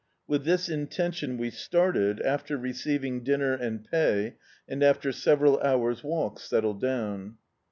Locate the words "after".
2.23-2.57, 4.81-5.11